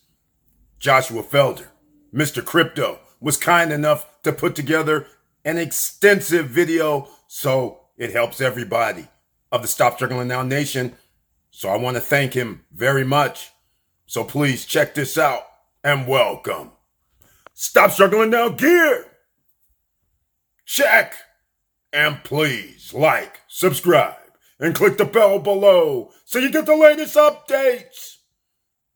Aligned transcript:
Joshua 0.80 1.22
Felder, 1.22 1.68
Mr. 2.12 2.44
Crypto, 2.44 2.98
was 3.20 3.36
kind 3.36 3.72
enough 3.72 4.06
to 4.22 4.32
put 4.32 4.54
together 4.54 5.06
an 5.44 5.58
extensive 5.58 6.48
video 6.48 7.08
so 7.26 7.80
it 7.96 8.12
helps 8.12 8.40
everybody 8.40 9.08
of 9.50 9.62
the 9.62 9.68
Stop 9.68 9.96
Struggling 9.96 10.28
Now 10.28 10.42
Nation. 10.42 10.94
So 11.50 11.68
I 11.68 11.76
want 11.76 11.96
to 11.96 12.00
thank 12.00 12.34
him 12.34 12.64
very 12.72 13.04
much. 13.04 13.50
So 14.06 14.24
please 14.24 14.64
check 14.64 14.94
this 14.94 15.18
out 15.18 15.42
and 15.82 16.06
welcome. 16.06 16.72
Stop 17.54 17.90
Struggling 17.90 18.30
Now 18.30 18.50
gear. 18.50 19.06
Check. 20.64 21.14
And 21.92 22.22
please 22.22 22.92
like, 22.92 23.40
subscribe, 23.48 24.14
and 24.60 24.74
click 24.74 24.98
the 24.98 25.06
bell 25.06 25.38
below 25.38 26.10
so 26.26 26.38
you 26.38 26.50
get 26.50 26.66
the 26.66 26.76
latest 26.76 27.16
updates. 27.16 28.18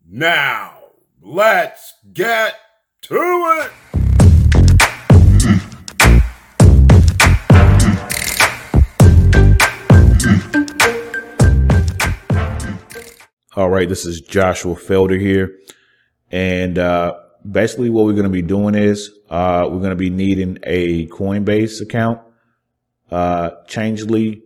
Now, 0.06 0.74
let's 1.22 1.94
get 2.12 2.56
to 3.02 3.14
it. 3.16 4.01
All 13.54 13.68
right, 13.68 13.86
this 13.86 14.06
is 14.06 14.22
Joshua 14.22 14.74
Felder 14.76 15.20
here. 15.20 15.58
And 16.30 16.78
uh, 16.78 17.18
basically, 17.48 17.90
what 17.90 18.06
we're 18.06 18.14
going 18.14 18.22
to 18.24 18.30
be 18.30 18.40
doing 18.40 18.74
is 18.74 19.10
uh, 19.28 19.68
we're 19.70 19.80
going 19.80 19.90
to 19.90 19.94
be 19.94 20.08
needing 20.08 20.58
a 20.62 21.06
Coinbase 21.08 21.82
account, 21.82 22.22
uh, 23.10 23.50
Changelly, 23.66 24.42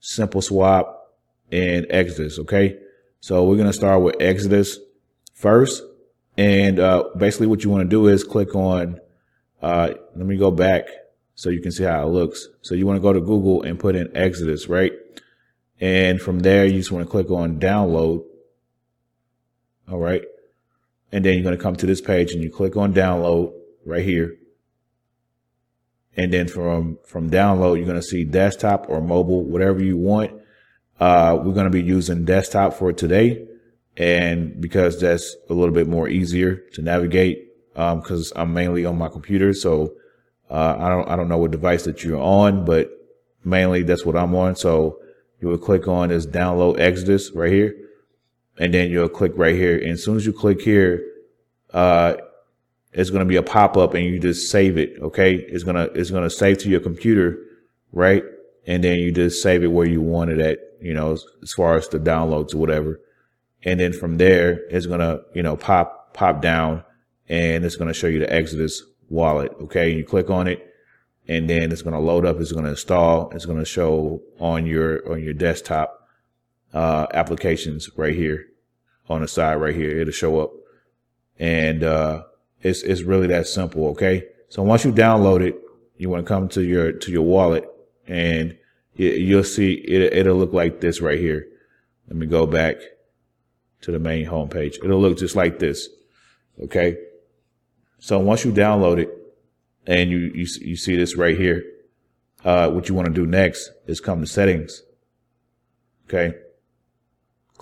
Simple 0.00 0.42
Swap, 0.42 1.14
and 1.52 1.86
Exodus. 1.88 2.40
Okay. 2.40 2.80
So 3.20 3.44
we're 3.44 3.54
going 3.54 3.68
to 3.68 3.72
start 3.72 4.02
with 4.02 4.16
Exodus 4.18 4.76
first. 5.34 5.84
And 6.36 6.80
uh, 6.80 7.10
basically, 7.16 7.46
what 7.46 7.62
you 7.62 7.70
want 7.70 7.84
to 7.84 7.88
do 7.88 8.08
is 8.08 8.24
click 8.24 8.56
on, 8.56 8.98
uh, 9.62 9.90
let 10.16 10.26
me 10.26 10.36
go 10.36 10.50
back 10.50 10.88
so 11.36 11.48
you 11.48 11.60
can 11.60 11.70
see 11.70 11.84
how 11.84 12.08
it 12.08 12.10
looks. 12.10 12.48
So 12.62 12.74
you 12.74 12.88
want 12.88 12.96
to 12.96 13.02
go 13.02 13.12
to 13.12 13.20
Google 13.20 13.62
and 13.62 13.78
put 13.78 13.94
in 13.94 14.10
Exodus, 14.16 14.68
right? 14.68 14.90
And 15.80 16.20
from 16.20 16.40
there, 16.40 16.64
you 16.64 16.78
just 16.78 16.90
want 16.90 17.06
to 17.06 17.10
click 17.10 17.30
on 17.30 17.60
download 17.60 18.24
all 19.92 19.98
right. 19.98 20.22
And 21.12 21.24
then 21.24 21.34
you're 21.34 21.42
going 21.42 21.56
to 21.56 21.62
come 21.62 21.76
to 21.76 21.86
this 21.86 22.00
page 22.00 22.32
and 22.32 22.42
you 22.42 22.50
click 22.50 22.76
on 22.76 22.94
download 22.94 23.52
right 23.84 24.04
here. 24.04 24.36
And 26.16 26.32
then 26.32 26.48
from, 26.48 26.98
from 27.06 27.30
download, 27.30 27.76
you're 27.76 27.86
going 27.86 28.00
to 28.00 28.02
see 28.02 28.24
desktop 28.24 28.86
or 28.88 29.00
mobile, 29.02 29.44
whatever 29.44 29.82
you 29.82 29.96
want. 29.96 30.32
Uh, 30.98 31.38
we're 31.42 31.52
going 31.52 31.66
to 31.66 31.70
be 31.70 31.82
using 31.82 32.24
desktop 32.24 32.74
for 32.74 32.92
today. 32.92 33.46
And 33.96 34.60
because 34.60 34.98
that's 35.00 35.36
a 35.50 35.54
little 35.54 35.74
bit 35.74 35.86
more 35.86 36.08
easier 36.08 36.56
to 36.72 36.82
navigate, 36.82 37.48
um, 37.76 38.00
cause 38.00 38.32
I'm 38.34 38.54
mainly 38.54 38.86
on 38.86 38.96
my 38.96 39.08
computer. 39.08 39.52
So, 39.52 39.94
uh, 40.50 40.76
I 40.78 40.88
don't, 40.88 41.08
I 41.08 41.16
don't 41.16 41.28
know 41.28 41.38
what 41.38 41.50
device 41.50 41.84
that 41.84 42.04
you're 42.04 42.20
on, 42.20 42.64
but 42.64 42.90
mainly 43.44 43.82
that's 43.82 44.04
what 44.04 44.16
I'm 44.16 44.34
on. 44.34 44.56
So 44.56 44.98
you 45.40 45.48
will 45.48 45.58
click 45.58 45.88
on 45.88 46.08
this 46.10 46.26
download 46.26 46.78
Exodus 46.78 47.30
right 47.32 47.52
here 47.52 47.74
and 48.58 48.72
then 48.72 48.90
you'll 48.90 49.08
click 49.08 49.32
right 49.36 49.54
here. 49.54 49.78
And 49.78 49.92
as 49.92 50.04
soon 50.04 50.16
as 50.16 50.26
you 50.26 50.32
click 50.32 50.60
here, 50.60 51.04
uh, 51.72 52.14
it's 52.92 53.10
going 53.10 53.20
to 53.20 53.28
be 53.28 53.36
a 53.36 53.42
pop 53.42 53.76
up 53.76 53.94
and 53.94 54.04
you 54.04 54.18
just 54.18 54.50
save 54.50 54.76
it. 54.76 54.98
Okay. 55.00 55.36
It's 55.36 55.64
going 55.64 55.76
to, 55.76 55.90
it's 55.92 56.10
going 56.10 56.24
to 56.24 56.30
save 56.30 56.58
to 56.58 56.68
your 56.68 56.80
computer. 56.80 57.38
Right. 57.92 58.24
And 58.66 58.84
then 58.84 58.98
you 58.98 59.12
just 59.12 59.42
save 59.42 59.64
it 59.64 59.68
where 59.68 59.86
you 59.86 60.00
want 60.00 60.30
it 60.30 60.38
at, 60.38 60.58
you 60.80 60.94
know, 60.94 61.16
as 61.42 61.52
far 61.52 61.76
as 61.76 61.88
the 61.88 61.98
downloads 61.98 62.54
or 62.54 62.58
whatever. 62.58 63.00
And 63.64 63.80
then 63.80 63.92
from 63.92 64.18
there, 64.18 64.60
it's 64.68 64.86
going 64.86 65.00
to, 65.00 65.22
you 65.34 65.42
know, 65.42 65.56
pop, 65.56 66.14
pop 66.14 66.42
down 66.42 66.84
and 67.28 67.64
it's 67.64 67.76
going 67.76 67.88
to 67.88 67.94
show 67.94 68.08
you 68.08 68.18
the 68.18 68.32
Exodus 68.32 68.82
wallet. 69.08 69.52
Okay. 69.62 69.90
You 69.90 70.04
click 70.04 70.28
on 70.28 70.46
it 70.46 70.68
and 71.26 71.48
then 71.48 71.72
it's 71.72 71.82
going 71.82 71.94
to 71.94 72.00
load 72.00 72.26
up. 72.26 72.38
It's 72.40 72.52
going 72.52 72.64
to 72.64 72.70
install. 72.72 73.30
It's 73.30 73.46
going 73.46 73.58
to 73.58 73.64
show 73.64 74.20
on 74.38 74.66
your, 74.66 75.10
on 75.10 75.22
your 75.22 75.34
desktop 75.34 76.01
uh, 76.72 77.06
applications 77.12 77.90
right 77.96 78.14
here 78.14 78.46
on 79.08 79.20
the 79.20 79.28
side 79.28 79.56
right 79.56 79.74
here. 79.74 79.98
It'll 79.98 80.12
show 80.12 80.40
up. 80.40 80.52
And, 81.38 81.82
uh, 81.82 82.24
it's, 82.62 82.82
it's 82.82 83.02
really 83.02 83.26
that 83.28 83.46
simple. 83.46 83.88
Okay. 83.88 84.24
So 84.48 84.62
once 84.62 84.84
you 84.84 84.92
download 84.92 85.42
it, 85.42 85.56
you 85.96 86.08
want 86.08 86.24
to 86.24 86.28
come 86.28 86.48
to 86.50 86.62
your, 86.62 86.92
to 86.92 87.10
your 87.10 87.22
wallet 87.22 87.68
and 88.06 88.56
you'll 88.94 89.44
see 89.44 89.72
it, 89.74 90.12
it'll 90.12 90.36
look 90.36 90.52
like 90.52 90.80
this 90.80 91.00
right 91.00 91.18
here. 91.18 91.46
Let 92.08 92.16
me 92.16 92.26
go 92.26 92.46
back 92.46 92.76
to 93.82 93.92
the 93.92 93.98
main 93.98 94.26
homepage. 94.26 94.76
It'll 94.82 95.00
look 95.00 95.18
just 95.18 95.36
like 95.36 95.58
this. 95.58 95.88
Okay. 96.62 96.96
So 97.98 98.18
once 98.18 98.44
you 98.44 98.52
download 98.52 98.98
it 98.98 99.10
and 99.86 100.10
you, 100.10 100.18
you, 100.18 100.46
you 100.60 100.76
see 100.76 100.96
this 100.96 101.16
right 101.16 101.36
here, 101.36 101.64
uh, 102.44 102.70
what 102.70 102.88
you 102.88 102.94
want 102.94 103.06
to 103.08 103.14
do 103.14 103.26
next 103.26 103.70
is 103.86 104.00
come 104.00 104.20
to 104.20 104.26
settings. 104.26 104.82
Okay 106.08 106.34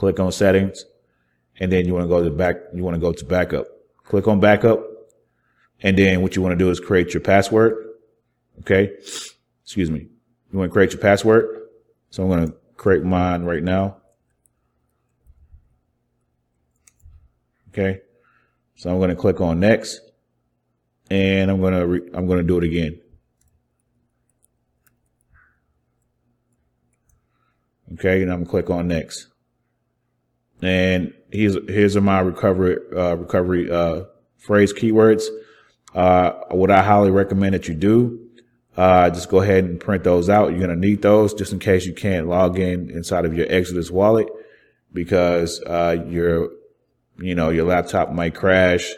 click 0.01 0.19
on 0.19 0.33
settings, 0.33 0.87
and 1.59 1.71
then 1.71 1.87
you 1.87 1.93
want 1.93 2.05
to 2.05 2.09
go 2.09 2.25
to 2.25 2.31
back, 2.31 2.57
you 2.73 2.83
want 2.83 2.95
to 2.95 2.99
go 2.99 3.13
to 3.13 3.25
backup. 3.27 3.67
Click 4.05 4.27
on 4.27 4.41
backup. 4.41 4.83
And 5.83 5.99
then 5.99 6.23
what 6.23 6.35
you 6.35 6.41
want 6.41 6.53
to 6.53 6.59
do 6.59 6.71
is 6.71 6.81
create 6.81 7.13
your 7.13 7.21
password. 7.21 7.75
Okay. 8.61 8.93
Excuse 9.63 9.91
me. 9.91 10.09
You 10.51 10.59
want 10.59 10.71
to 10.71 10.73
create 10.73 10.93
your 10.93 11.03
password. 11.03 11.69
So 12.09 12.23
I'm 12.23 12.31
going 12.31 12.49
to 12.49 12.55
create 12.77 13.03
mine 13.03 13.45
right 13.45 13.63
now. 13.63 13.99
Okay. 17.69 18.01
So 18.77 18.91
I'm 18.91 18.97
going 18.97 19.11
to 19.11 19.17
click 19.17 19.43
on 19.43 19.61
next 19.61 20.01
and 21.11 21.51
I'm 21.51 21.61
going 21.61 21.75
to, 21.75 21.87
re- 21.87 22.11
I'm 22.15 22.27
going 22.27 22.39
to 22.39 22.47
do 22.47 22.57
it 22.57 22.65
again. 22.65 22.99
Okay. 27.93 28.23
And 28.23 28.33
I'm 28.33 28.39
going 28.39 28.47
to 28.47 28.51
click 28.51 28.71
on 28.71 28.89
next 28.89 29.30
and 30.63 31.15
here's 31.31 31.57
here's 31.69 31.97
my 31.97 32.21
recovery 32.21 32.77
uh, 32.95 33.15
recovery 33.15 33.71
uh, 33.71 34.05
phrase 34.37 34.73
keywords. 34.73 35.25
Uh, 35.95 36.33
what 36.51 36.71
I 36.71 36.83
highly 36.83 37.11
recommend 37.11 37.55
that 37.55 37.67
you 37.67 37.75
do, 37.75 38.29
uh, 38.77 39.11
just 39.11 39.29
go 39.29 39.41
ahead 39.41 39.65
and 39.65 39.81
print 39.81 40.05
those 40.05 40.29
out. 40.29 40.51
You're 40.51 40.61
gonna 40.61 40.77
need 40.77 41.03
those 41.03 41.35
just 41.35 41.53
in 41.53 41.59
case 41.59 41.87
you 41.87 41.95
can't 41.95 42.29
log 42.29 42.59
in 42.59 42.91
inside 42.91 43.25
of 43.25 43.35
your 43.35 43.47
Exodus 43.49 43.91
wallet 43.91 44.29
because 44.93 45.61
uh, 45.63 46.05
your 46.09 46.51
you 47.19 47.35
know 47.35 47.51
your 47.51 47.67
laptop 47.67 48.13
might 48.13 48.35
crash. 48.35 48.93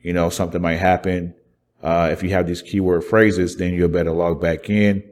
You 0.00 0.12
know 0.12 0.28
something 0.28 0.60
might 0.60 0.76
happen. 0.76 1.34
Uh, 1.82 2.08
if 2.12 2.22
you 2.22 2.30
have 2.30 2.46
these 2.46 2.62
keyword 2.62 3.04
phrases, 3.04 3.56
then 3.56 3.74
you'll 3.74 3.88
better 3.88 4.10
log 4.10 4.40
back 4.40 4.70
in. 4.70 5.02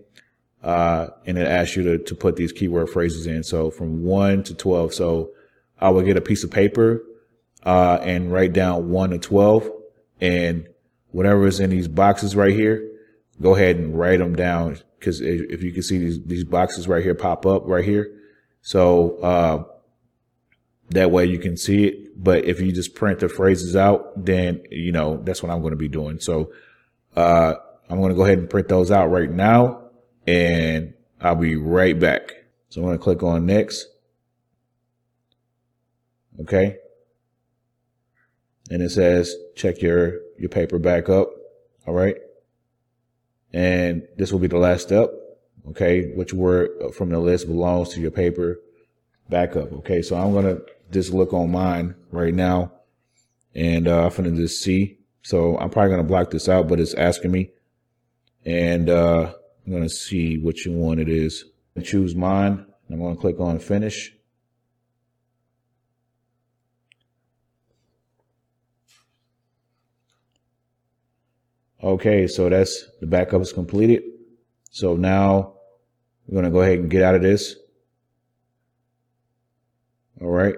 and 0.63 1.39
it 1.39 1.47
asks 1.47 1.77
you 1.77 1.83
to, 1.83 1.99
to 1.99 2.15
put 2.15 2.37
these 2.37 2.51
keyword 2.51 2.89
phrases 2.89 3.27
in. 3.27 3.43
So 3.43 3.71
from 3.71 4.03
one 4.05 4.43
to 4.45 4.55
12. 4.55 4.95
So 4.95 5.33
I 5.83 5.91
would 5.91 6.07
get 6.07 6.17
a 6.17 6.23
piece 6.23 6.45
of 6.45 6.51
paper, 6.51 7.03
uh, 7.65 7.99
and 8.03 8.33
write 8.33 8.53
down 8.53 8.91
one 8.91 9.11
to 9.11 9.19
12 9.19 9.71
and 10.21 10.69
whatever 11.11 11.47
is 11.47 11.61
in 11.61 11.71
these 11.71 11.89
boxes 11.89 12.35
right 12.35 12.55
here, 12.55 12.89
go 13.41 13.55
ahead 13.55 13.77
and 13.77 13.99
write 13.99 14.19
them 14.19 14.35
down. 14.35 14.79
Cause 15.01 15.21
if 15.21 15.63
you 15.63 15.73
can 15.73 15.83
see 15.83 15.99
these, 15.99 16.23
these 16.25 16.45
boxes 16.45 16.87
right 16.87 17.03
here 17.03 17.15
pop 17.15 17.45
up 17.45 17.67
right 17.67 17.85
here. 17.85 18.19
So, 18.61 19.17
uh, 19.19 19.65
that 20.91 21.11
way 21.11 21.25
you 21.25 21.39
can 21.39 21.57
see 21.57 21.85
it. 21.85 22.23
But 22.23 22.45
if 22.45 22.61
you 22.61 22.71
just 22.71 22.95
print 22.95 23.19
the 23.19 23.29
phrases 23.29 23.75
out, 23.75 24.25
then, 24.25 24.63
you 24.71 24.93
know, 24.93 25.21
that's 25.25 25.43
what 25.43 25.51
I'm 25.51 25.61
going 25.61 25.73
to 25.73 25.77
be 25.77 25.89
doing. 25.89 26.21
So, 26.21 26.53
uh, 27.17 27.55
I'm 27.91 27.99
going 27.99 28.11
to 28.11 28.15
go 28.15 28.25
ahead 28.25 28.39
and 28.39 28.49
print 28.49 28.69
those 28.69 28.91
out 28.91 29.11
right 29.11 29.31
now 29.31 29.91
and 30.27 30.95
I'll 31.21 31.35
be 31.35 31.57
right 31.57 31.99
back. 31.99 32.33
So 32.69 32.81
I'm 32.81 32.87
going 32.87 32.99
to 32.99 33.03
click 33.03 33.23
on 33.23 33.47
next. 33.47 33.87
Okay. 36.43 36.77
And 38.71 38.83
it 38.83 38.91
says, 38.91 39.35
check 39.57 39.83
your, 39.83 40.21
your 40.39 40.49
paper 40.49 40.79
back 40.79 41.09
up. 41.09 41.31
All 41.87 41.95
right. 41.95 42.17
And 43.53 44.07
this 44.17 44.33
will 44.33 44.39
be 44.39 44.47
the 44.47 44.59
last 44.59 44.83
step. 44.83 45.11
Okay. 45.71 46.13
Which 46.15 46.33
word 46.33 46.71
from 46.95 47.11
the 47.11 47.19
list 47.19 47.47
belongs 47.47 47.91
to 47.91 48.01
your 48.01 48.11
paper 48.11 48.61
backup. 49.29 49.73
Okay. 49.73 50.03
So 50.03 50.17
I'm 50.17 50.33
going 50.33 50.45
to 50.45 50.63
just 50.91 51.13
look 51.13 51.33
on 51.33 51.51
mine 51.51 51.95
right 52.11 52.35
now 52.35 52.73
and, 53.55 53.89
uh, 53.89 54.07
I'm 54.07 54.15
going 54.17 54.35
to 54.37 54.43
just 54.43 54.63
see. 54.63 54.99
So 55.23 55.57
I'm 55.59 55.71
probably 55.71 55.91
going 55.91 56.03
to 56.03 56.09
block 56.09 56.31
this 56.31 56.49
out, 56.49 56.69
but 56.69 56.81
it's 56.81 56.95
asking 56.95 57.31
me. 57.31 57.51
and 58.45 58.89
uh, 58.91 59.33
I'm 59.65 59.73
going 59.73 59.85
to 59.85 59.89
see 59.89 60.39
which 60.39 60.67
one 60.67 60.99
it 60.99 61.09
is. 61.09 61.45
Choose 61.83 62.15
mine. 62.15 62.67
I'm 62.91 62.99
going 62.99 63.15
to 63.15 63.21
click 63.21 63.41
on 63.41 63.59
finish. 63.59 64.13
Okay, 71.83 72.29
so 72.29 72.49
that's 72.49 72.85
the 73.01 73.07
backup 73.07 73.43
is 73.43 73.53
completed. 73.53 74.05
So 74.71 74.95
now 74.95 75.55
we're 76.27 76.41
going 76.41 76.45
to 76.45 76.51
go 76.51 76.63
ahead 76.63 76.79
and 76.79 76.91
get 76.91 77.03
out 77.03 77.17
of 77.17 77.23
this. 77.23 77.57
All 80.21 80.29
right. 80.29 80.55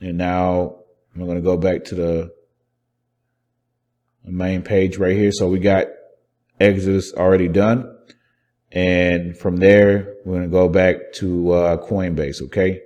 And 0.00 0.18
now 0.18 0.76
I'm 1.14 1.24
going 1.24 1.36
to 1.36 1.42
go 1.42 1.56
back 1.56 1.84
to 1.86 1.94
the 1.94 2.34
main 4.24 4.60
page 4.60 4.98
right 4.98 5.16
here. 5.16 5.32
So 5.32 5.48
we 5.48 5.58
got 5.58 5.86
Exodus 6.60 7.14
already 7.14 7.48
done. 7.48 7.96
And 8.70 9.36
from 9.36 9.56
there, 9.56 10.16
we're 10.26 10.34
going 10.34 10.42
to 10.42 10.52
go 10.52 10.68
back 10.68 11.14
to 11.14 11.52
uh, 11.52 11.88
Coinbase. 11.88 12.42
Okay. 12.42 12.82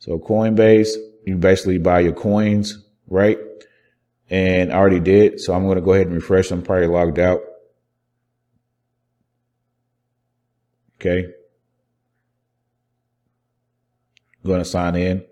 So 0.00 0.18
Coinbase, 0.18 0.90
you 1.24 1.36
basically 1.36 1.78
buy 1.78 2.00
your 2.00 2.14
coins, 2.14 2.84
right? 3.10 3.38
And 4.30 4.72
I 4.72 4.76
already 4.76 5.00
did. 5.00 5.40
So 5.40 5.52
I'm 5.52 5.64
going 5.64 5.76
to 5.76 5.82
go 5.82 5.92
ahead 5.92 6.06
and 6.06 6.14
refresh. 6.14 6.50
I'm 6.50 6.62
probably 6.62 6.86
logged 6.86 7.18
out. 7.18 7.40
Okay. 10.94 11.26
I'm 14.42 14.48
going 14.48 14.60
to 14.60 14.64
sign 14.64 14.94
in. 14.96 15.24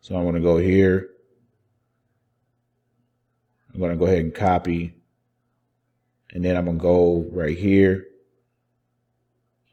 So 0.00 0.16
I'm 0.16 0.24
going 0.24 0.34
to 0.34 0.40
go 0.40 0.58
here. 0.58 1.08
I'm 3.72 3.80
going 3.80 3.92
to 3.92 3.96
go 3.96 4.04
ahead 4.04 4.18
and 4.18 4.34
copy. 4.34 4.94
And 6.30 6.44
then 6.44 6.56
I'm 6.56 6.64
going 6.66 6.78
to 6.78 6.82
go 6.82 7.26
right 7.30 7.56
here. 7.56 8.06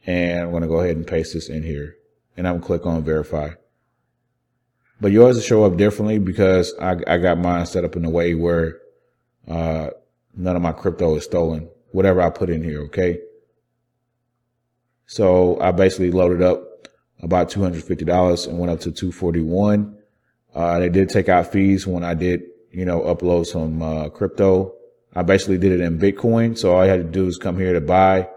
And 0.06 0.40
I'm 0.40 0.52
going 0.52 0.64
to 0.64 0.68
go 0.68 0.80
ahead 0.80 0.96
and 0.96 1.06
paste 1.06 1.34
this 1.34 1.50
in 1.50 1.64
here. 1.64 1.96
And 2.38 2.48
I'm 2.48 2.54
going 2.54 2.62
to 2.62 2.68
click 2.68 2.86
on 2.86 3.04
verify. 3.04 3.52
But 5.00 5.12
yours 5.12 5.36
will 5.36 5.44
show 5.44 5.64
up 5.64 5.78
differently 5.78 6.20
because 6.20 6.74
I, 6.80 6.98
I 7.08 7.18
got 7.18 7.38
mine 7.38 7.66
set 7.66 7.84
up 7.84 7.96
in 7.96 8.06
a 8.06 8.10
way 8.10 8.36
where 8.36 8.80
uh, 9.48 9.90
none 10.36 10.56
of 10.56 10.62
my 10.62 10.72
crypto 10.72 11.16
is 11.16 11.24
stolen. 11.24 11.70
Whatever 11.92 12.22
I 12.22 12.30
put 12.30 12.50
in 12.50 12.64
here, 12.64 12.82
okay? 12.84 13.20
So 15.06 15.60
I 15.60 15.72
basically 15.72 16.12
loaded 16.12 16.42
up 16.42 16.88
about 17.22 17.50
$250 17.50 18.48
and 18.48 18.60
went 18.60 18.72
up 18.72 18.80
to 18.82 18.92
241 18.92 19.98
uh, 20.54 20.80
they 20.80 20.90
did 20.90 21.10
take 21.10 21.30
out 21.30 21.52
fees 21.52 21.88
when 21.88 22.04
I 22.04 22.14
did, 22.14 22.44
you 22.72 22.86
know, 22.86 23.02
upload 23.02 23.46
some 23.46 23.82
uh, 23.82 24.10
crypto. 24.10 24.74
I 25.14 25.24
basically 25.24 25.58
did 25.58 25.72
it 25.74 25.82
in 25.82 25.98
Bitcoin. 25.98 26.58
So 26.58 26.74
all 26.74 26.82
I 26.82 26.88
had 26.88 26.98
to 26.98 27.04
do 27.04 27.28
is 27.28 27.38
come 27.38 27.58
here 27.58 27.74
to 27.74 27.82
buy 27.82 28.30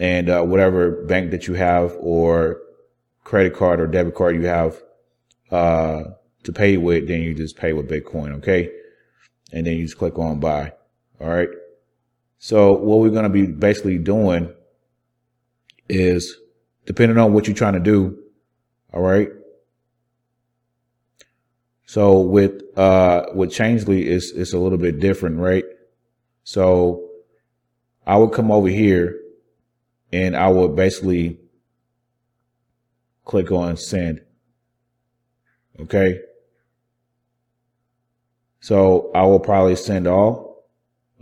and 0.00 0.28
uh, 0.28 0.42
whatever 0.42 1.04
bank 1.04 1.30
that 1.30 1.46
you 1.46 1.54
have 1.54 1.96
or 2.00 2.60
credit 3.22 3.54
card 3.54 3.80
or 3.80 3.86
debit 3.86 4.16
card 4.16 4.34
you 4.34 4.46
have 4.46 4.82
uh, 5.52 6.02
to 6.42 6.52
pay 6.52 6.76
with, 6.76 7.06
then 7.06 7.20
you 7.20 7.34
just 7.34 7.56
pay 7.56 7.72
with 7.72 7.88
Bitcoin. 7.88 8.38
Okay. 8.38 8.70
And 9.52 9.66
then 9.66 9.76
you 9.76 9.84
just 9.84 9.98
click 9.98 10.18
on 10.18 10.40
buy. 10.40 10.72
All 11.20 11.28
right. 11.28 11.48
So 12.38 12.72
what 12.72 12.98
we're 12.98 13.10
going 13.10 13.24
to 13.24 13.28
be 13.28 13.46
basically 13.46 13.98
doing 13.98 14.52
is 15.88 16.36
depending 16.86 17.18
on 17.18 17.32
what 17.32 17.46
you're 17.46 17.54
trying 17.54 17.74
to 17.74 17.80
do. 17.80 18.18
All 18.92 19.02
right 19.02 19.28
so 21.90 22.20
with 22.20 22.62
uh 22.78 23.24
with 23.34 23.50
Changelly 23.50 24.06
it's 24.06 24.30
it's 24.30 24.52
a 24.52 24.58
little 24.60 24.78
bit 24.78 25.00
different, 25.00 25.38
right? 25.38 25.64
So 26.44 27.10
I 28.06 28.16
would 28.16 28.30
come 28.30 28.52
over 28.52 28.68
here 28.68 29.19
and 30.12 30.36
I 30.36 30.48
would 30.48 30.76
basically 30.76 31.38
click 33.24 33.50
on 33.52 33.76
send. 33.76 34.20
Okay. 35.78 36.20
So 38.60 39.10
I 39.14 39.22
will 39.22 39.40
probably 39.40 39.76
send 39.76 40.06
all. 40.06 40.64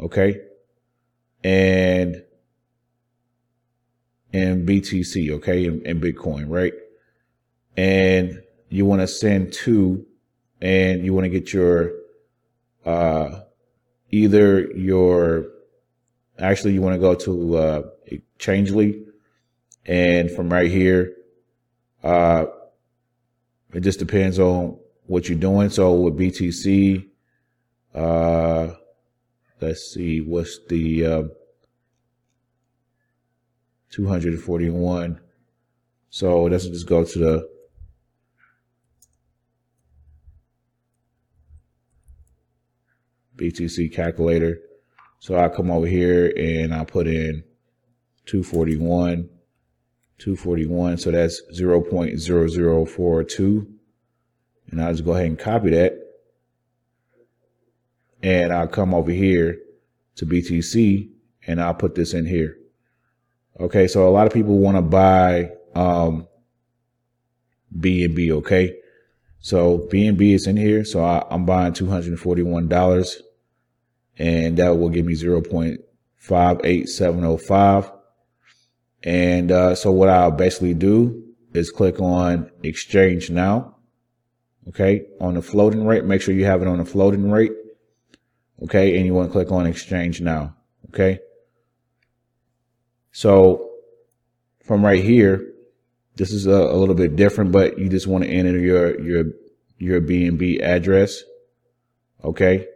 Okay. 0.01 0.41
And 1.45 2.23
in 4.33 4.67
BTC, 4.67 5.31
okay, 5.33 5.65
in 5.65 6.01
Bitcoin, 6.01 6.47
right? 6.49 6.75
And 7.77 8.43
you 8.69 8.85
want 8.85 9.01
to 9.01 9.09
send 9.09 9.53
to 9.53 10.05
and 10.61 11.05
you 11.05 11.15
want 11.15 11.25
to 11.25 11.31
get 11.31 11.53
your 11.53 11.93
uh, 12.85 13.41
either 14.11 14.61
your 14.73 15.47
actually 16.39 16.73
you 16.73 16.83
want 16.83 16.95
to 16.95 17.01
go 17.01 17.15
to 17.15 17.57
uh, 17.57 17.83
Changelly, 18.39 19.05
and 19.85 20.31
from 20.31 20.53
right 20.53 20.71
here, 20.71 21.15
uh, 22.03 22.47
it 23.73 23.81
just 23.81 23.99
depends 23.99 24.39
on 24.39 24.79
what 25.07 25.29
you're 25.29 25.39
doing. 25.39 25.71
So 25.71 25.95
with 25.95 26.17
BTC, 26.17 27.09
uh, 27.95 28.75
let's 29.61 29.93
see, 29.93 30.21
what's 30.21 30.61
the 30.69 31.07
uh, 31.07 31.23
241? 33.91 35.21
So 36.11 36.45
let's 36.45 36.67
just 36.67 36.87
go 36.87 37.05
to 37.05 37.19
the 37.19 37.51
BTC 43.37 43.93
calculator. 43.93 44.61
So 45.21 45.39
I 45.39 45.49
come 45.49 45.71
over 45.71 45.87
here 45.87 46.33
and 46.37 46.75
I 46.75 46.85
put 46.85 47.07
in 47.07 47.45
241, 48.29 49.29
241. 50.19 50.99
So 50.99 51.11
that's 51.11 51.43
0.0042. 51.59 53.67
And 54.71 54.83
I'll 54.83 54.93
just 54.93 55.05
go 55.05 55.13
ahead 55.13 55.27
and 55.27 55.39
copy 55.39 55.71
that. 55.71 55.99
And 58.23 58.53
I'll 58.53 58.69
come 58.69 58.95
over 58.95 59.11
here 59.11 59.59
to 60.17 60.27
BTC 60.27 61.09
and 61.47 61.59
I'll 61.61 61.73
put 61.73 61.95
this 61.95 62.13
in 62.13 62.27
here. 62.27 62.59
Okay. 63.59 63.89
So 63.89 64.07
a 64.07 64.11
lot 64.11 64.27
of 64.27 64.35
people 64.35 64.59
want 64.59 64.77
to 64.77 64.83
buy, 64.83 65.53
um, 65.75 66.29
BNB. 67.77 68.31
Okay. 68.33 68.77
So 69.41 69.89
BNB 69.91 70.35
is 70.35 70.47
in 70.47 70.59
here. 70.59 70.85
So 70.85 71.03
I, 71.03 71.25
I'm 71.31 71.47
buying 71.47 71.73
$241 71.73 73.15
and 74.19 74.59
that 74.59 74.77
will 74.77 74.91
give 74.91 75.07
me 75.07 75.15
0.58705. 75.15 77.98
And 79.09 79.51
uh, 79.51 79.75
so 79.75 79.91
what 79.91 80.11
I'll 80.11 80.31
basically 80.31 80.75
do 80.75 81.25
is 81.55 81.71
click 81.71 81.99
on 81.99 82.51
exchange 82.63 83.31
now. 83.31 83.77
Okay. 84.69 85.07
On 85.19 85.33
the 85.33 85.41
floating 85.41 85.87
rate, 85.87 86.05
make 86.05 86.21
sure 86.21 86.35
you 86.35 86.45
have 86.45 86.61
it 86.61 86.69
on 86.69 86.77
the 86.77 86.85
floating 86.85 87.31
rate. 87.31 87.53
Okay. 88.65 88.99
And 88.99 89.07
you 89.07 89.15
want 89.15 89.31
to 89.31 89.33
click 89.33 89.51
on 89.51 89.67
exchange 89.67 90.21
now. 90.21 90.55
Okay. 90.91 91.21
So 93.11 93.71
from 94.63 94.85
right 94.85 95.03
here, 95.03 95.55
this 96.17 96.31
is 96.31 96.47
a, 96.47 96.51
a 96.51 96.77
little 96.77 96.95
bit 96.95 97.17
different, 97.17 97.51
but 97.51 97.79
you 97.79 97.89
just 97.89 98.07
want 98.07 98.25
to 98.25 98.31
enter 98.31 98.59
your, 98.59 99.01
your, 99.01 99.25
your 99.79 100.03
BNB 100.03 100.61
address. 100.61 101.23
Okay. 102.23 102.67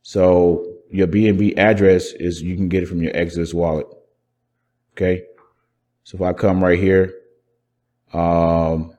So 0.00 0.76
your 0.90 1.08
BNB 1.08 1.58
address 1.58 2.12
is 2.12 2.40
you 2.40 2.56
can 2.56 2.70
get 2.70 2.84
it 2.84 2.86
from 2.86 3.02
your 3.02 3.14
Exodus 3.14 3.52
wallet. 3.52 3.86
Okay. 4.96 5.24
So 6.04 6.16
if 6.16 6.22
I 6.22 6.32
come 6.32 6.64
right 6.64 6.78
here, 6.78 7.12
um, 8.14 8.96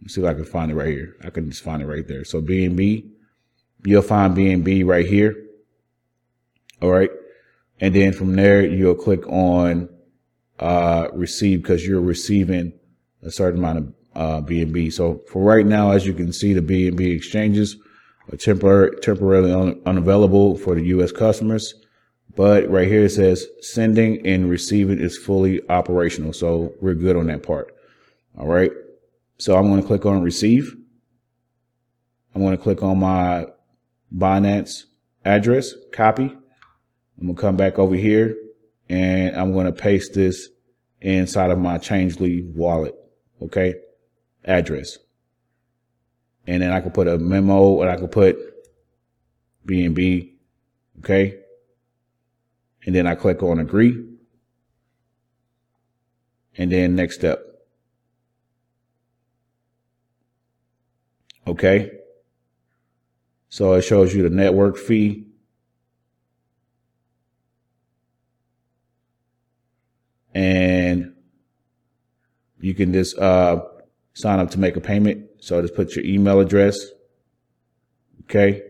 let's 0.00 0.14
see 0.14 0.20
if 0.20 0.28
I 0.28 0.34
can 0.34 0.44
find 0.44 0.70
it 0.70 0.76
right 0.76 0.88
here. 0.88 1.16
I 1.24 1.30
can 1.30 1.50
just 1.50 1.64
find 1.64 1.82
it 1.82 1.86
right 1.86 2.06
there. 2.06 2.24
So 2.24 2.40
BNB, 2.40 3.10
you'll 3.84 4.02
find 4.02 4.36
BNB 4.36 4.86
right 4.86 5.06
here. 5.06 5.34
All 6.80 6.90
right. 6.90 7.10
And 7.80 7.94
then 7.94 8.12
from 8.12 8.36
there, 8.36 8.64
you'll 8.64 8.94
click 8.94 9.26
on, 9.26 9.88
uh, 10.60 11.08
receive 11.12 11.62
because 11.62 11.84
you're 11.84 12.00
receiving 12.00 12.74
a 13.22 13.30
certain 13.32 13.58
amount 13.58 13.78
of 13.78 13.94
uh, 14.14 14.46
BNB. 14.46 14.92
So 14.92 15.22
for 15.28 15.42
right 15.42 15.66
now, 15.66 15.90
as 15.90 16.06
you 16.06 16.12
can 16.12 16.32
see, 16.32 16.52
the 16.52 16.60
BNB 16.60 17.16
exchanges 17.16 17.76
are 18.30 18.36
temporary, 18.36 18.96
temporarily 19.00 19.52
un- 19.52 19.80
unavailable 19.84 20.56
for 20.58 20.76
the 20.76 20.84
U.S. 20.84 21.10
customers. 21.10 21.74
But 22.36 22.70
right 22.70 22.88
here 22.88 23.04
it 23.04 23.10
says 23.10 23.46
sending 23.60 24.26
and 24.26 24.48
receiving 24.48 25.00
is 25.00 25.18
fully 25.18 25.60
operational. 25.68 26.32
So 26.32 26.74
we're 26.80 26.94
good 26.94 27.16
on 27.16 27.26
that 27.26 27.42
part. 27.42 27.74
All 28.38 28.46
right. 28.46 28.70
So 29.38 29.56
I'm 29.56 29.68
going 29.68 29.80
to 29.80 29.86
click 29.86 30.06
on 30.06 30.22
receive. 30.22 30.76
I'm 32.34 32.42
going 32.42 32.56
to 32.56 32.62
click 32.62 32.82
on 32.82 32.98
my 32.98 33.46
Binance 34.14 34.84
address, 35.24 35.74
copy. 35.92 36.24
I'm 36.24 37.26
going 37.26 37.34
to 37.36 37.40
come 37.40 37.56
back 37.56 37.78
over 37.78 37.94
here 37.94 38.36
and 38.88 39.36
I'm 39.36 39.52
going 39.52 39.66
to 39.66 39.72
paste 39.72 40.14
this 40.14 40.48
inside 41.00 41.50
of 41.50 41.58
my 41.58 41.78
Changelly 41.78 42.42
wallet. 42.42 42.94
Okay. 43.42 43.74
Address. 44.44 44.98
And 46.46 46.62
then 46.62 46.72
I 46.72 46.80
can 46.80 46.90
put 46.90 47.08
a 47.08 47.18
memo 47.18 47.80
and 47.80 47.90
I 47.90 47.96
can 47.96 48.08
put 48.08 48.38
BNB. 49.66 50.32
Okay. 51.00 51.39
And 52.86 52.94
then 52.94 53.06
I 53.06 53.14
click 53.14 53.42
on 53.42 53.58
agree. 53.58 54.04
And 56.56 56.72
then 56.72 56.96
next 56.96 57.16
step. 57.16 57.40
Okay. 61.46 61.90
So 63.48 63.74
it 63.74 63.82
shows 63.82 64.14
you 64.14 64.22
the 64.22 64.30
network 64.30 64.76
fee. 64.76 65.26
And 70.34 71.14
you 72.60 72.74
can 72.74 72.92
just 72.92 73.18
uh, 73.18 73.62
sign 74.14 74.38
up 74.38 74.50
to 74.52 74.60
make 74.60 74.76
a 74.76 74.80
payment. 74.80 75.26
So 75.40 75.60
just 75.60 75.74
put 75.74 75.96
your 75.96 76.04
email 76.04 76.40
address. 76.40 76.78
Okay. 78.24 78.62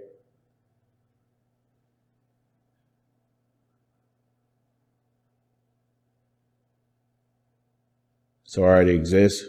So 8.51 8.65
already 8.65 8.97
exists. 8.97 9.49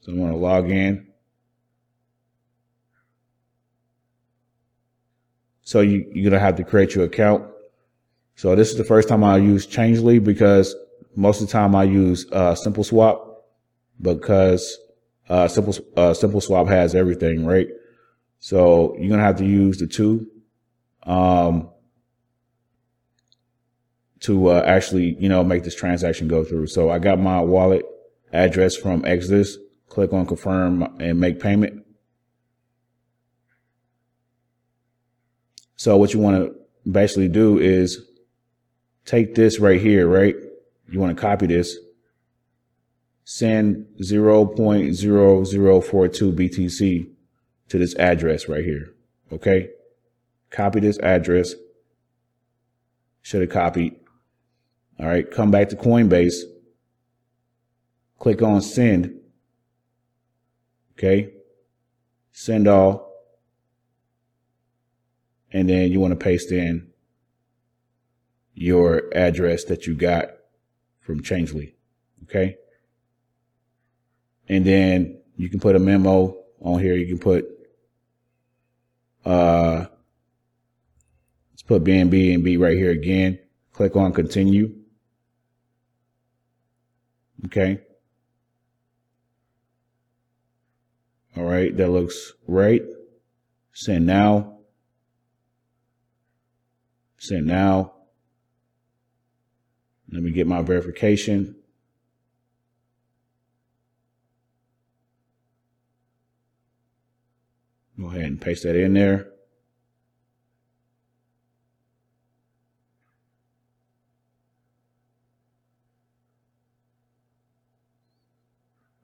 So 0.00 0.12
I'm 0.12 0.18
going 0.18 0.30
to 0.30 0.38
log 0.38 0.70
in. 0.70 1.08
So 5.60 5.82
you, 5.82 6.10
you're 6.10 6.30
going 6.30 6.32
to 6.32 6.40
have 6.40 6.56
to 6.56 6.64
create 6.64 6.94
your 6.94 7.04
account. 7.04 7.44
So 8.36 8.56
this 8.56 8.70
is 8.70 8.78
the 8.78 8.84
first 8.84 9.10
time 9.10 9.22
I 9.22 9.36
use 9.36 9.66
Changelly 9.66 10.20
because 10.20 10.74
most 11.16 11.42
of 11.42 11.48
the 11.48 11.52
time 11.52 11.74
I 11.74 11.84
use 11.84 12.24
uh, 12.32 12.54
Simple 12.54 12.84
Swap 12.84 13.44
because 14.00 14.78
uh, 15.28 15.48
Simple 15.48 15.74
uh, 15.98 16.14
Simple 16.14 16.40
Swap 16.40 16.66
has 16.66 16.94
everything, 16.94 17.44
right? 17.44 17.68
So 18.38 18.96
you're 18.98 19.10
gonna 19.10 19.22
have 19.22 19.36
to 19.36 19.44
use 19.44 19.76
the 19.76 19.86
two 19.86 20.26
um, 21.02 21.68
to 24.22 24.48
uh, 24.48 24.62
actually, 24.64 25.16
you 25.18 25.28
know, 25.28 25.42
make 25.42 25.64
this 25.64 25.74
transaction 25.74 26.28
go 26.28 26.44
through. 26.44 26.68
So 26.68 26.90
I 26.90 26.98
got 26.98 27.18
my 27.18 27.40
wallet 27.40 27.84
address 28.32 28.76
from 28.76 29.04
Exodus. 29.04 29.58
Click 29.88 30.12
on 30.12 30.26
confirm 30.26 30.82
and 31.00 31.18
make 31.20 31.40
payment. 31.40 31.84
So 35.76 35.96
what 35.96 36.14
you 36.14 36.20
want 36.20 36.36
to 36.36 36.54
basically 36.90 37.28
do 37.28 37.58
is 37.58 38.00
take 39.04 39.34
this 39.34 39.58
right 39.58 39.80
here, 39.80 40.08
right? 40.08 40.36
You 40.88 41.00
want 41.00 41.16
to 41.16 41.20
copy 41.20 41.46
this, 41.46 41.76
send 43.24 43.86
0.0042 44.00 46.32
BTC 46.32 47.08
to 47.68 47.78
this 47.78 47.94
address 47.96 48.48
right 48.48 48.64
here. 48.64 48.94
Okay. 49.32 49.70
Copy 50.50 50.80
this 50.80 50.98
address. 50.98 51.54
Should 53.22 53.40
have 53.40 53.50
copied. 53.50 53.96
All 54.98 55.06
right. 55.06 55.28
Come 55.30 55.50
back 55.50 55.68
to 55.70 55.76
Coinbase. 55.76 56.36
Click 58.18 58.42
on 58.42 58.62
send. 58.62 59.20
Okay. 60.96 61.32
Send 62.32 62.68
all 62.68 63.12
and 65.52 65.68
then 65.68 65.92
you 65.92 66.00
want 66.00 66.12
to 66.12 66.24
paste 66.24 66.50
in 66.50 66.88
your 68.54 69.14
address 69.14 69.64
that 69.64 69.86
you 69.86 69.94
got 69.94 70.28
from 71.00 71.22
Changelly. 71.22 71.74
Okay. 72.24 72.56
And 74.48 74.64
then 74.64 75.20
you 75.36 75.48
can 75.48 75.60
put 75.60 75.76
a 75.76 75.78
memo 75.78 76.36
on 76.60 76.80
here. 76.80 76.94
You 76.94 77.06
can 77.06 77.18
put, 77.18 77.46
uh, 79.24 79.86
let's 81.50 81.62
put 81.62 81.84
BNB 81.84 82.34
and 82.34 82.44
B 82.44 82.56
right 82.56 82.76
here 82.76 82.90
again. 82.90 83.38
Click 83.72 83.96
on 83.96 84.12
continue. 84.12 84.74
Okay. 87.46 87.80
All 91.36 91.44
right. 91.44 91.76
That 91.76 91.90
looks 91.90 92.32
right. 92.46 92.82
Send 93.72 94.06
now. 94.06 94.58
Send 97.18 97.46
now. 97.46 97.92
Let 100.10 100.22
me 100.22 100.30
get 100.30 100.46
my 100.46 100.60
verification. 100.62 101.56
Go 107.98 108.08
ahead 108.08 108.22
and 108.22 108.40
paste 108.40 108.64
that 108.64 108.76
in 108.76 108.94
there. 108.94 109.31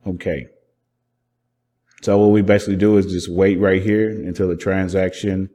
Okay. 0.08 0.46
So 2.02 2.16
what 2.16 2.30
we 2.30 2.42
basically 2.42 2.76
do 2.76 2.96
is 2.96 3.06
just 3.06 3.28
wait 3.28 3.58
right 3.58 3.82
here 3.82 4.08
until 4.08 4.48
the 4.48 4.56
transaction 4.56 5.50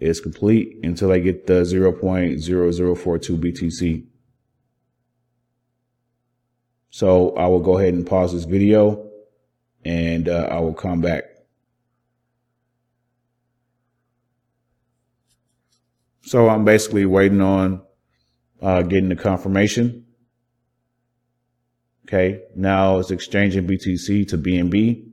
is 0.00 0.20
complete 0.20 0.76
until 0.82 1.10
I 1.12 1.18
get 1.18 1.46
the 1.46 1.62
0.0042 1.62 3.38
BTC. 3.38 4.06
So 6.90 7.34
I 7.36 7.46
will 7.46 7.60
go 7.60 7.78
ahead 7.78 7.94
and 7.94 8.06
pause 8.06 8.32
this 8.32 8.44
video 8.44 9.08
and 9.84 10.28
uh, 10.28 10.48
I 10.50 10.60
will 10.60 10.74
come 10.74 11.00
back. 11.00 11.24
So 16.22 16.48
I'm 16.48 16.64
basically 16.64 17.06
waiting 17.06 17.40
on 17.40 17.82
uh, 18.60 18.82
getting 18.82 19.08
the 19.08 19.16
confirmation. 19.16 20.07
Okay, 22.08 22.40
now 22.56 22.98
it's 22.98 23.10
exchanging 23.10 23.66
BTC 23.66 24.26
to 24.28 24.38
BNB 24.38 25.10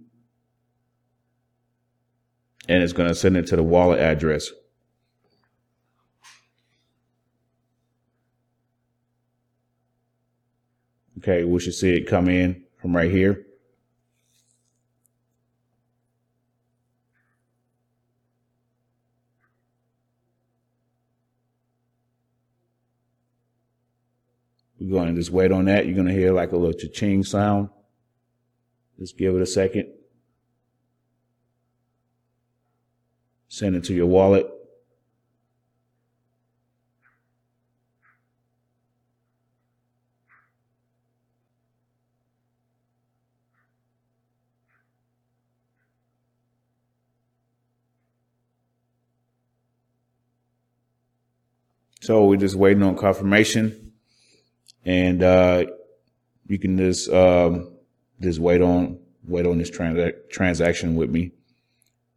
and 2.69 2.81
it's 2.81 2.93
going 2.93 3.09
to 3.09 3.15
send 3.15 3.35
it 3.35 3.47
to 3.47 3.57
the 3.57 3.63
wallet 3.63 3.99
address. 3.99 4.49
Okay, 11.17 11.43
we 11.43 11.59
should 11.59 11.73
see 11.73 11.97
it 11.97 12.07
come 12.07 12.29
in 12.29 12.63
from 12.77 12.95
right 12.95 13.11
here. 13.11 13.44
To 25.15 25.21
just 25.21 25.31
wait 25.31 25.51
on 25.51 25.65
that. 25.65 25.85
You're 25.85 25.95
going 25.95 26.07
to 26.07 26.13
hear 26.13 26.33
like 26.33 26.51
a 26.51 26.57
little 26.57 26.77
cha-ching 26.77 27.23
sound. 27.23 27.69
Just 28.99 29.17
give 29.17 29.33
it 29.35 29.41
a 29.41 29.45
second. 29.45 29.93
Send 33.47 33.75
it 33.75 33.85
to 33.85 33.93
your 33.93 34.07
wallet. 34.07 34.51
So 52.01 52.25
we're 52.25 52.35
just 52.35 52.55
waiting 52.55 52.83
on 52.83 52.95
confirmation, 52.95 53.93
and 54.85 55.23
uh, 55.23 55.65
you 56.47 56.59
can 56.59 56.77
just 56.77 57.09
um, 57.09 57.73
just 58.21 58.39
wait 58.39 58.61
on 58.61 58.99
wait 59.27 59.45
on 59.45 59.57
this 59.57 59.69
trans- 59.69 60.13
transaction 60.31 60.95
with 60.95 61.09
me, 61.09 61.31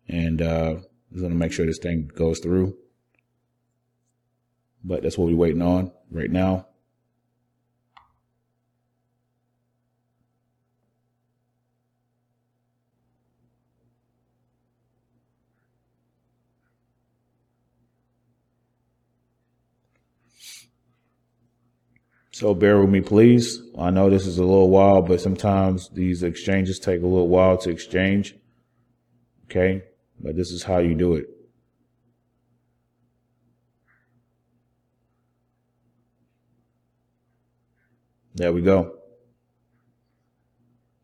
and 0.08 0.40
uh, 0.42 0.74
just 1.12 1.22
gonna 1.22 1.34
make 1.34 1.52
sure 1.52 1.66
this 1.66 1.78
thing 1.78 2.10
goes 2.14 2.38
through. 2.38 2.76
But 4.84 5.02
that's 5.02 5.18
what 5.18 5.28
we're 5.28 5.36
waiting 5.36 5.62
on 5.62 5.92
right 6.10 6.30
now. 6.30 6.67
So 22.38 22.54
bear 22.54 22.78
with 22.78 22.90
me, 22.90 23.00
please. 23.00 23.60
I 23.76 23.90
know 23.90 24.08
this 24.08 24.24
is 24.24 24.38
a 24.38 24.44
little 24.44 24.70
while, 24.70 25.02
but 25.02 25.20
sometimes 25.20 25.88
these 25.88 26.22
exchanges 26.22 26.78
take 26.78 27.02
a 27.02 27.04
little 27.04 27.26
while 27.26 27.58
to 27.58 27.68
exchange. 27.68 28.36
Okay. 29.46 29.82
But 30.20 30.36
this 30.36 30.52
is 30.52 30.62
how 30.62 30.78
you 30.78 30.94
do 30.94 31.14
it. 31.14 31.26
There 38.36 38.52
we 38.52 38.62
go. 38.62 38.98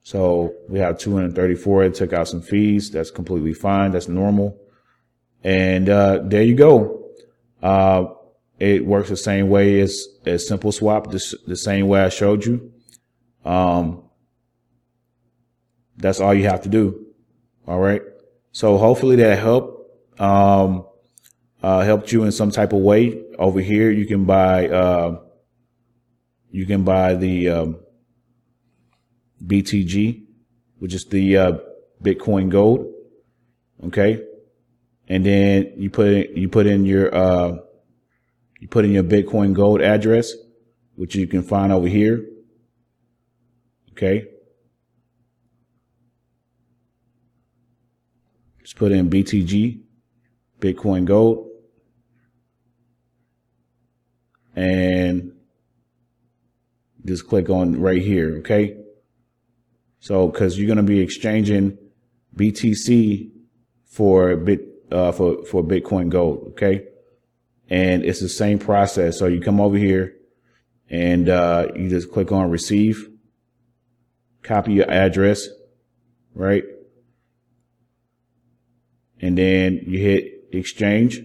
So 0.05 0.55
we 0.69 0.79
have 0.79 0.99
234. 0.99 1.83
It 1.83 1.95
took 1.97 2.13
out 2.13 2.29
some 2.29 2.43
fees. 2.43 2.93
That's 2.93 3.11
completely 3.11 3.55
fine. 3.55 3.91
That's 3.91 4.07
normal. 4.07 4.57
And 5.43 5.89
uh, 5.89 6.21
there 6.23 6.45
you 6.45 6.55
go. 6.55 7.11
Uh, 7.61 8.05
it 8.59 8.87
works 8.87 9.09
the 9.09 9.17
same 9.17 9.49
way 9.49 9.81
as, 9.81 10.07
as 10.27 10.47
simple 10.47 10.73
swap, 10.73 11.11
the, 11.11 11.37
the 11.47 11.57
same 11.57 11.89
way 11.89 12.01
I 12.01 12.09
showed 12.09 12.45
you. 12.45 12.73
Um, 13.45 14.03
that's 15.97 16.21
all 16.21 16.35
you 16.35 16.45
have 16.45 16.63
to 16.63 16.69
do. 16.69 17.07
All 17.67 17.81
right. 17.81 18.03
So 18.53 18.79
hopefully 18.79 19.17
that 19.17 19.39
helped, 19.39 20.21
um, 20.21 20.87
uh, 21.63 21.83
helped 21.83 22.13
you 22.13 22.25
in 22.25 22.33
some 22.33 22.51
type 22.51 22.73
of 22.73 22.81
way. 22.81 23.23
Over 23.39 23.61
here, 23.61 23.91
you 23.91 24.07
can 24.07 24.25
buy, 24.25 24.69
uh, 24.69 25.21
you 26.51 26.67
can 26.67 26.85
buy 26.85 27.15
the, 27.15 27.49
um, 27.49 27.81
BTG, 29.45 30.27
which 30.79 30.95
is 30.95 31.07
the, 31.07 31.37
uh, 31.37 31.53
Bitcoin 32.03 32.51
gold. 32.51 32.93
Okay. 33.87 34.25
And 35.09 35.27
then 35.27 35.73
you 35.77 35.91
put 35.91 36.07
in, 36.09 36.37
you 36.37 36.49
put 36.49 36.67
in 36.67 36.85
your, 36.85 37.15
uh, 37.15 37.57
you 38.65 38.69
put 38.69 38.87
in 38.87 38.93
your 38.93 39.03
Bitcoin 39.03 39.53
gold 39.53 39.83
address, 39.83 40.33
which 40.95 41.15
you 41.15 41.27
can 41.27 41.43
find 41.43 41.71
over 41.71 41.87
here. 41.87 42.25
Okay. 43.91 44.27
Just 48.63 48.77
put 48.77 48.91
in 48.91 49.11
BTG, 49.11 49.83
Bitcoin 50.61 51.05
Gold, 51.05 51.51
and 54.57 55.33
just 57.05 57.29
click 57.29 57.51
on 57.51 57.79
right 57.79 58.01
here. 58.01 58.39
Okay. 58.39 58.79
So, 60.01 60.27
cause 60.31 60.57
you're 60.57 60.69
going 60.69 60.79
to 60.79 60.83
be 60.83 61.01
exchanging 61.01 61.77
BTC 62.35 63.31
for 63.85 64.35
bit, 64.39 64.63
uh, 64.91 65.13
for, 65.13 65.45
for 65.45 65.63
Bitcoin 65.63 66.09
Gold. 66.09 66.47
Okay. 66.53 66.94
And 67.75 68.05
it's 68.05 68.21
the 68.21 68.29
same 68.29 68.59
process. 68.59 69.19
So 69.19 69.27
you 69.27 69.41
come 69.41 69.61
over 69.61 69.77
here 69.77 70.15
and, 70.89 71.29
uh, 71.29 71.69
you 71.75 71.89
just 71.89 72.13
click 72.13 72.31
on 72.31 72.51
receive, 72.51 73.09
copy 74.43 74.75
your 74.75 74.91
address, 74.91 75.49
right? 76.35 76.65
and 79.25 79.39
then 79.39 79.81
you 79.87 79.99
hit 79.99 80.45
exchange. 80.53 81.19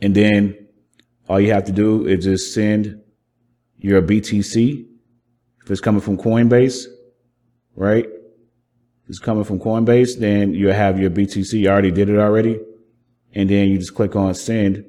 And 0.00 0.14
then 0.14 0.68
all 1.28 1.40
you 1.40 1.52
have 1.52 1.64
to 1.64 1.72
do 1.72 2.06
is 2.06 2.24
just 2.24 2.54
send 2.54 3.02
your 3.76 4.00
BTC. 4.02 4.86
If 5.64 5.70
it's 5.70 5.80
coming 5.80 6.00
from 6.00 6.16
Coinbase, 6.16 6.84
right? 7.74 8.06
It's 9.10 9.18
coming 9.18 9.42
from 9.42 9.58
Coinbase, 9.58 10.20
then 10.20 10.54
you 10.54 10.68
have 10.68 11.00
your 11.00 11.10
BTC. 11.10 11.58
You 11.58 11.68
already 11.68 11.90
did 11.90 12.08
it 12.08 12.16
already. 12.16 12.60
And 13.34 13.50
then 13.50 13.66
you 13.66 13.76
just 13.76 13.96
click 13.96 14.14
on 14.14 14.32
send. 14.34 14.84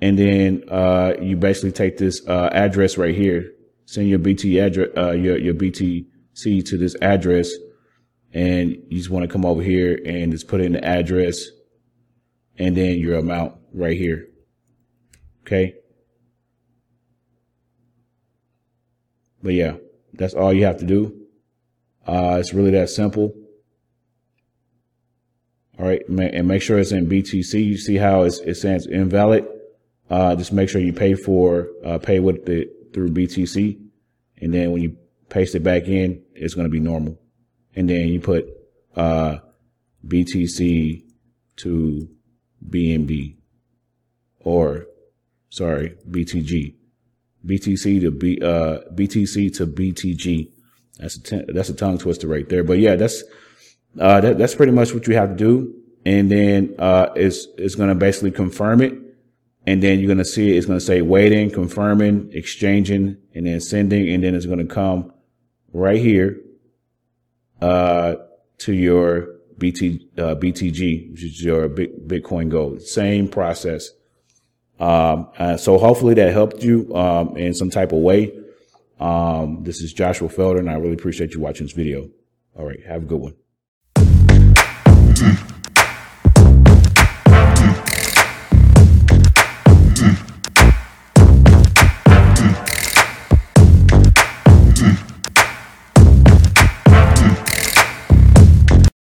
And 0.00 0.16
then, 0.16 0.62
uh, 0.70 1.14
you 1.20 1.36
basically 1.36 1.72
take 1.72 1.98
this, 1.98 2.24
uh, 2.28 2.50
address 2.52 2.96
right 2.96 3.16
here. 3.16 3.50
Send 3.84 4.08
your 4.08 4.20
BT 4.20 4.60
address, 4.60 4.90
uh, 4.96 5.10
your, 5.10 5.38
your 5.38 5.54
BT 5.54 6.06
see 6.34 6.62
to 6.62 6.78
this 6.78 6.94
address 7.02 7.50
and 8.32 8.70
you 8.88 8.98
just 8.98 9.10
want 9.10 9.24
to 9.24 9.28
come 9.28 9.44
over 9.44 9.60
here 9.60 9.98
and 10.06 10.30
just 10.30 10.46
put 10.46 10.60
in 10.60 10.72
the 10.72 10.84
address 10.84 11.46
and 12.58 12.76
then 12.76 12.96
your 12.96 13.18
amount 13.18 13.56
right 13.72 13.96
here. 13.96 14.28
Okay. 15.40 15.74
But 19.42 19.54
yeah, 19.54 19.78
that's 20.12 20.34
all 20.34 20.52
you 20.52 20.64
have 20.64 20.78
to 20.78 20.86
do. 20.86 21.25
Uh, 22.06 22.36
it's 22.40 22.54
really 22.54 22.70
that 22.70 22.90
simple. 22.90 23.34
All 25.78 25.86
right. 25.86 26.02
And 26.08 26.48
make 26.48 26.62
sure 26.62 26.78
it's 26.78 26.92
in 26.92 27.08
BTC. 27.08 27.64
You 27.64 27.76
see 27.76 27.96
how 27.96 28.22
it 28.22 28.54
says 28.56 28.86
invalid. 28.86 29.46
Uh, 30.08 30.36
just 30.36 30.52
make 30.52 30.68
sure 30.68 30.80
you 30.80 30.92
pay 30.92 31.14
for, 31.14 31.68
uh, 31.84 31.98
pay 31.98 32.20
with 32.20 32.46
the, 32.46 32.70
through 32.92 33.10
BTC. 33.10 33.80
And 34.40 34.54
then 34.54 34.70
when 34.72 34.82
you 34.82 34.96
paste 35.28 35.54
it 35.54 35.62
back 35.62 35.88
in, 35.88 36.22
it's 36.34 36.54
going 36.54 36.66
to 36.66 36.70
be 36.70 36.80
normal. 36.80 37.18
And 37.74 37.90
then 37.90 38.08
you 38.08 38.20
put, 38.20 38.46
uh, 38.94 39.38
BTC 40.06 41.04
to 41.56 42.08
BNB 42.70 43.36
or 44.40 44.86
sorry, 45.50 45.96
BTG, 46.08 46.74
BTC 47.44 48.00
to 48.02 48.10
B, 48.10 48.38
uh, 48.40 48.78
BTC 48.94 49.56
to 49.56 49.66
BTG. 49.66 50.52
That's 50.98 51.16
a, 51.16 51.22
ten, 51.22 51.44
that's 51.48 51.68
a 51.68 51.74
tongue 51.74 51.98
twister 51.98 52.26
right 52.26 52.48
there. 52.48 52.64
But 52.64 52.78
yeah, 52.78 52.96
that's, 52.96 53.22
uh, 53.98 54.20
that, 54.20 54.38
that's 54.38 54.54
pretty 54.54 54.72
much 54.72 54.94
what 54.94 55.06
you 55.06 55.14
have 55.14 55.30
to 55.30 55.36
do. 55.36 55.74
And 56.04 56.30
then, 56.30 56.74
uh, 56.78 57.08
it's, 57.16 57.46
it's 57.58 57.74
going 57.74 57.88
to 57.88 57.94
basically 57.94 58.30
confirm 58.30 58.80
it. 58.80 58.94
And 59.66 59.82
then 59.82 59.98
you're 59.98 60.06
going 60.06 60.18
to 60.18 60.24
see 60.24 60.54
it. 60.54 60.58
It's 60.58 60.66
going 60.66 60.78
to 60.78 60.84
say 60.84 61.02
waiting, 61.02 61.50
confirming, 61.50 62.30
exchanging, 62.32 63.16
and 63.34 63.46
then 63.46 63.60
sending. 63.60 64.08
And 64.08 64.22
then 64.22 64.34
it's 64.34 64.46
going 64.46 64.60
to 64.60 64.72
come 64.72 65.12
right 65.72 66.00
here 66.00 66.40
uh, 67.60 68.14
to 68.58 68.72
your 68.72 69.36
BT, 69.58 70.08
uh, 70.18 70.36
BTG, 70.36 71.10
which 71.10 71.24
is 71.24 71.42
your 71.42 71.68
Bitcoin 71.68 72.48
Gold. 72.48 72.82
Same 72.82 73.28
process. 73.28 73.90
Um, 74.78 75.28
uh, 75.38 75.56
so 75.56 75.78
hopefully 75.78 76.14
that 76.14 76.32
helped 76.32 76.62
you 76.62 76.94
um, 76.94 77.36
in 77.36 77.54
some 77.54 77.70
type 77.70 77.92
of 77.92 77.98
way. 77.98 78.32
Um, 78.98 79.62
this 79.62 79.80
is 79.80 79.92
Joshua 79.92 80.28
Felder, 80.28 80.58
and 80.58 80.70
I 80.70 80.74
really 80.74 80.94
appreciate 80.94 81.34
you 81.34 81.40
watching 81.40 81.66
this 81.66 81.74
video. 81.74 82.08
All 82.56 82.66
right, 82.66 82.84
have 82.86 83.02
a 83.02 83.06
good 83.06 83.20
one. 83.20 83.34